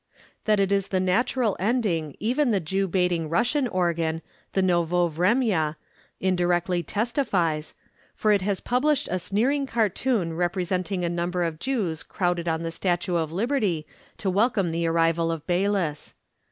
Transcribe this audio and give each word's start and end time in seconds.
That 0.45 0.59
it 0.59 0.71
is 0.71 0.87
the 0.87 0.99
natural 0.99 1.55
ending 1.59 2.15
even 2.19 2.49
the 2.49 2.59
Jew 2.59 2.87
baiting 2.87 3.29
Russian 3.29 3.67
organ, 3.67 4.23
the 4.53 4.63
Novoe 4.63 5.07
Vremya, 5.11 5.75
indirectly 6.19 6.81
testifies, 6.81 7.75
for 8.15 8.31
it 8.31 8.41
has 8.41 8.59
published 8.61 9.07
a 9.11 9.19
sneering 9.19 9.67
cartoon 9.67 10.33
representing 10.33 11.05
a 11.05 11.07
number 11.09 11.43
of 11.43 11.59
Jews 11.59 12.01
crowded 12.01 12.47
on 12.47 12.63
the 12.63 12.71
Statue 12.71 13.15
of 13.15 13.31
Liberty 13.31 13.85
to 14.17 14.31
welcome 14.31 14.71
the 14.71 14.87
arrival 14.87 15.31
of 15.31 15.45
Beilis. 15.45 16.15